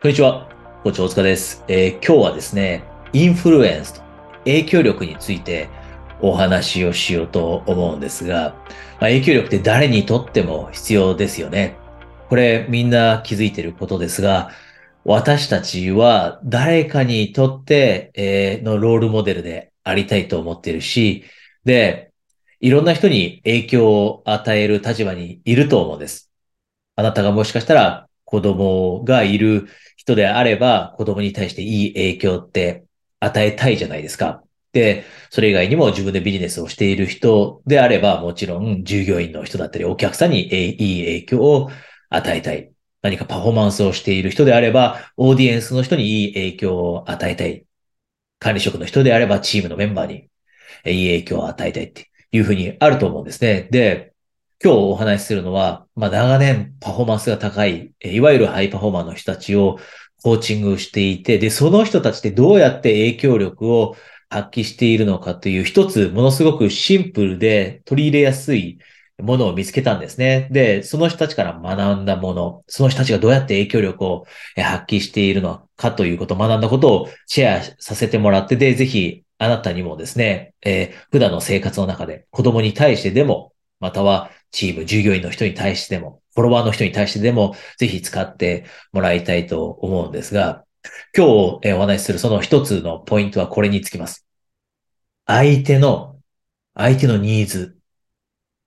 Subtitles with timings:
[0.00, 0.48] こんにちは。
[0.84, 4.02] コーチ大塚です、えー今日はですね、インフルエンスと
[4.44, 5.68] 影響力について
[6.20, 11.76] お話をしようと思うんですが、まあ、影響力って誰にとっても必要ですよね。
[12.28, 14.52] これみんな気づいてることですが、
[15.02, 21.24] 私たちは誰かにとって、えーのロールモデルでありたいと思っているし、
[21.64, 22.12] で、
[22.60, 26.30] いろんな人に影響を与える立場にいると思うんです。
[26.94, 32.84] あなたがもしかしたら子供がいる人であれば、子供に対していい影響って
[33.20, 34.42] 与えたいじゃないですか。
[34.72, 41.70] で、それ以外にも自分でビジネスをしている人であれば、もちろん従業員の人だったり、お客さんにいい影響を
[42.10, 42.70] 与えたい。
[43.00, 47.64] 何かパフォーマンスをしている人であれば、オーディエンスの人にいい影響を与えたい。
[48.40, 50.28] 管理職の人であれば、チームのメンバーに
[50.84, 53.68] いい影響を与えたいっていうふうにあると思うんですね。
[53.70, 54.12] で、
[54.62, 59.78] 今日お話しするのは、まあ、長年パフォーマンスが高い、いわゆるハイパフォーマーの人たちを
[60.22, 63.94] コーチングしていて、で、その人たちってどうやって影響力を
[64.28, 68.78] 発揮しているのかという一つものすごくシンプルで取り入れやすい
[69.22, 70.48] ものを見つけたんですね。
[70.50, 90.64] で、その人たちから学んだもの、その人たちがどうやって影響力を発揮しているのかということ、学んだことをシェアさせてもらって、で、ぜひあなたにもですね、えー普段の生活の中で子供に対してでも、またはチーム、従業員の人に対してでも、フォロワーの人に対してでも、ぜひ使ってもらいたいと思うんですが、
[91.16, 91.26] 今
[91.60, 94.26] 日お話しするその一つのポイントはこれにつきます。
[95.26, 96.20] 相手の、
[96.74, 97.78] 相手のニーズ、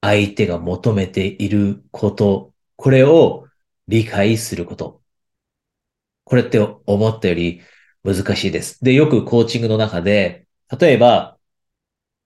[0.00, 3.46] 相手が求めていること、これを
[3.88, 5.02] 理解すること。
[6.24, 7.62] これって思ったより
[8.04, 8.82] 難しいです。
[8.82, 10.46] で、よくコーチングの中で、
[10.78, 11.38] 例えば、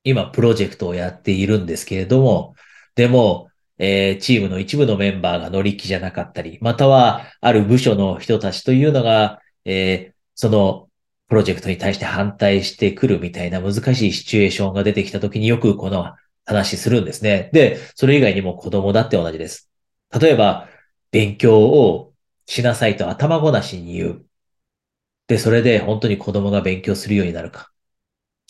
[0.04, 2.54] 今プロジェクトをやっているんですけれども、
[2.94, 10.88] でも、えーチームの一部のメンバーが乗り気じゃなかったり、または、ある部署の人たちというのが、えーその
[11.28, 16.14] プロジェクトに対して反対してくるみたいな難しいシチュエーションが出てきたときによくこの
[16.46, 17.50] 話するんですね。
[17.52, 19.70] で、それ以外にも子供だって同じです。
[20.18, 20.68] 例えば、
[21.12, 22.14] 勉強を
[22.46, 24.26] しなさいと頭ごなしに言う。
[25.28, 27.70] で、それで本当に子供が勉強するようになるか。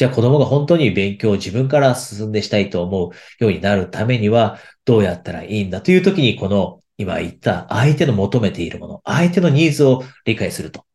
[0.01, 4.57] じゃあ子供が本当に勉強を自分から進んでしたいと思うようになるためには
[4.87, 10.87] どうやったらいいんだという時にこの今言った相手の求めているもの、相手のニーズを理解すると。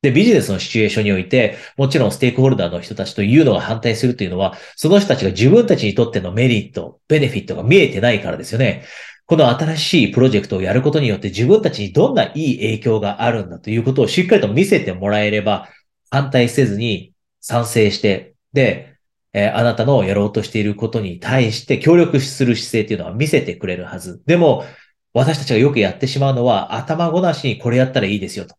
[0.00, 8.86] で、ビジネスのシチュエーションにおいて、もちろんステークホルダーの人たちというのが反対するというのは、その人たちが自分たちにとってのメリット、ベネフィットが見えてないからですよね。
[9.26, 15.68] この新しいプロジェクトをやることによって自分たちにどんないい影響があるんだということをしっかりと見せてもらえれば、
[16.10, 17.12] 反対せずに
[17.42, 18.98] 賛成して、で、
[19.32, 24.22] えーあなたのやろうとしていることに対して協力する姿勢っていうのは見せてくれるはず。
[24.26, 24.64] でも、
[25.14, 28.56] 私たちがよくやってしまうのは、頭ごなしにこれやったらいいですよと。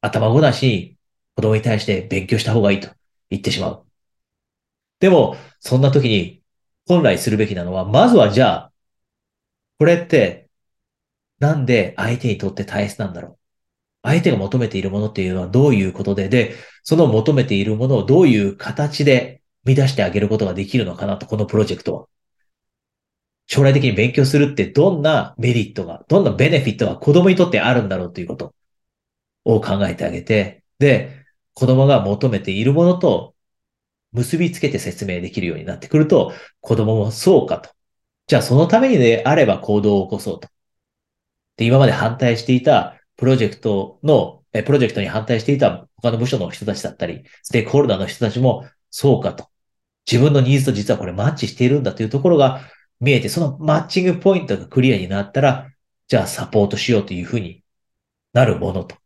[0.00, 0.96] 頭ごなしに
[1.36, 2.88] 子供に対して勉強した方がいいと
[3.30, 3.86] 言ってしまう。
[5.00, 6.42] でも、そんな時に
[6.86, 8.72] 本来するべきなのは、まずはじゃあ、
[9.78, 10.48] これって
[11.38, 13.38] なんで相手にとって大切なんだろう
[14.02, 16.54] 相手が求めているものっていうのはどういうことで、で、
[16.88, 22.06] その求めているものをどういう形で満たしてあげることができるのかなと、このプロジェクトは。
[23.46, 28.54] 将来的に勉強するってどんなメリットが、どんなベネフィットが子供にとってあるんだろうということ
[29.44, 33.34] を考えてあげて、で、子供が求めているものと
[34.12, 36.32] 結びつけて説明できるようになってくると、
[36.62, 37.68] 子供もそうかと。
[38.28, 40.48] じゃあそのためにであれば行動を起こそうと。
[41.58, 49.48] で、今まで反対していたプロジェクトの、え、プロジェクトに反対していた他の部署の人たちだったり、ステークホルダーの人たちもそうかと。
[50.10, 52.62] 自分のニーズと実はこれマッチしているんだというところが
[53.00, 55.68] 見えて、そのマッチングポイントがクリアになったら、
[56.08, 57.62] じゃあサポートしようというふうに
[58.32, 58.96] なるものと。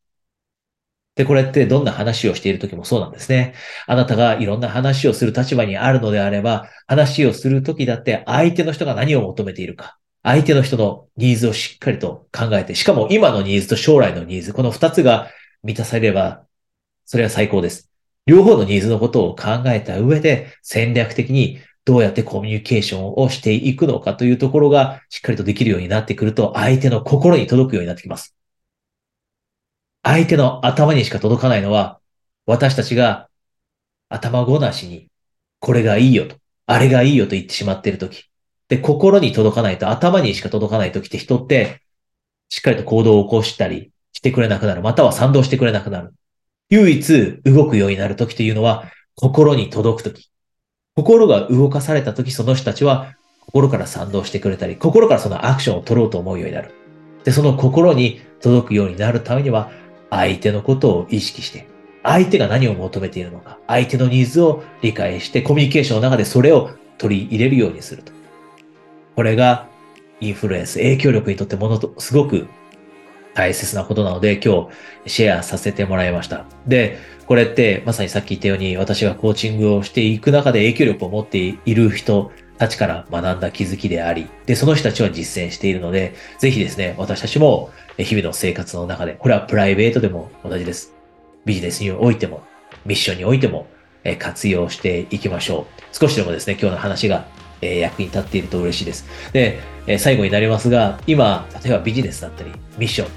[1.15, 3.55] で、これってどんな話をしている時もそうなんですね。
[3.87, 9.99] あなたがいろんな話をする立場にあるのであれば、話をする時だって相手の人が何を求めているか。
[10.23, 15.29] 相手の人のニーズをしっかりと考えて、しかも今のニーズと将来のニーズ、この二つが
[15.63, 16.45] 満たされれば、
[17.05, 17.91] それは最高です。
[18.27, 28.37] 両方のニーズのことを考えた上で戦略的にどうやってコミュニケーションをしていくのかというところがしっかりとできるようになってくると相手の心に届くようになってきます。
[30.05, 32.01] 相手の頭にしか届かないのは
[32.47, 33.29] 私たちが
[34.09, 35.09] 頭ごなしに
[35.59, 36.37] これがいいよと、
[36.67, 38.32] あれがいいよと言ってしまっているとき。
[38.73, 41.83] で、心に届かないと頭にしか届かないときって人って
[42.49, 44.81] しっかりと行動を起こしたりしてくれなくなる。
[44.81, 46.15] または賛同してくれなくなる。
[46.71, 48.85] 唯一動くようになるときというのは
[49.15, 50.31] 心に届くとき。
[50.97, 56.71] 心が動かされたときその人たちは心から賛同してくれたり、心からそのアクションを取ろうと思うようになる。
[57.25, 59.71] で、その心に届くようになるためには、
[60.09, 61.67] 相手のことを意識して、
[62.03, 68.22] 相手が何を求めているのか、相手のニーズを理解して、コミュニケーションの中でそれを取り入れるようにすると。
[69.15, 69.69] これが
[70.21, 72.47] インフルエンス、影響力にとってものと、すごく
[73.35, 74.69] 大切なことなので、今
[75.05, 76.45] 日シェアさせてもらいました。
[76.67, 90.95] で、これってまさにさっき言ったように、私がコーチングをしていく中で影響力を持っている人たちから学んだ気づきであり、で、その人たちは実践しているので、ぜひですね、私たちも日々の生活の中で、これはプライベートでも同じです。
[91.45, 92.43] ビジネスにおいても、
[92.85, 93.67] ミッションにおいても、
[94.19, 95.83] 活用していきましょう。
[95.93, 97.27] 少しでもですね、今日の話が
[97.63, 99.07] え役に立っていると嬉しいです。
[99.33, 103.09] で、え最後になりますが、今、例えばビジネスだったり、ミッション、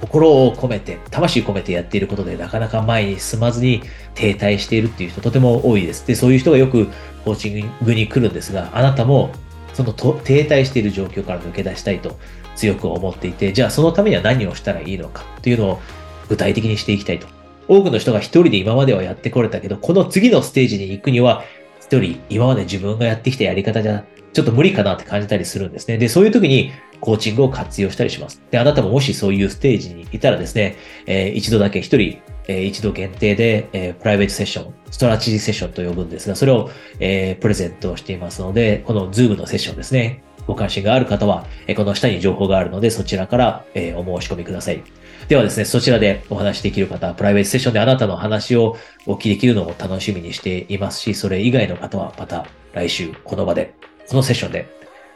[0.00, 3.82] 心を込めて、魂込めてやっていることでなかなか前に進まずに
[4.14, 6.06] 停滞しているっていう人とても多いです。
[6.06, 6.88] で、そういう人がよく
[7.24, 9.30] コーチングに来るんですが、あなたも
[9.74, 12.18] そのと停滞している状況から抜け出したいと
[12.56, 15.80] 強く思っていて、じゃあそのためには何をしたらいいのかっていうのを
[16.28, 17.26] 具体的にしていきたいと。
[17.68, 21.44] 多くの人が一人で今まではやってこれたけど、この次のステージに行くには、
[21.90, 25.98] 一人今まで自分がやってきたやり方じゃちょっと無理かなって感じたりするんですね。
[25.98, 26.70] で、そういう時に
[27.00, 28.40] コーチングを活用したりします。
[28.52, 30.76] で、あなたももしそういうステージにいたらですね、
[31.06, 36.70] えー、一度だけ一人、えー、一度限定で、えー、プライベートセッション、ストラテジーセッションと呼ぶんですが、それを、
[37.00, 44.82] えー、プレゼントしていますので、このズームのセッションですね、ご関心がある方は、え、この下に情報があるので、そちらから、え、お申し込みください。
[45.28, 48.76] ではですね、そちらでお話しできる方、プライベートセッションであなたの話を
[49.06, 53.74] お聞きできるのを楽しみにしていますし、それ以外の方はまた来週この場で、
[54.08, 54.68] このセッションで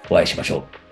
[0.08, 0.83] お会いしましょう。